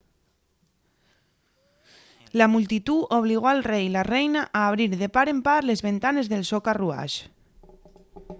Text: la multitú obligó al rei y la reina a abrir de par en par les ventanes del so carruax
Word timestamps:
la 2.39 2.47
multitú 2.53 2.97
obligó 3.19 3.47
al 3.49 3.63
rei 3.71 3.83
y 3.87 3.95
la 3.97 4.03
reina 4.15 4.41
a 4.59 4.67
abrir 4.67 4.89
de 5.01 5.09
par 5.15 5.27
en 5.33 5.39
par 5.47 5.61
les 5.69 5.79
ventanes 5.89 6.29
del 6.31 6.43
so 6.51 6.59
carruax 6.67 7.03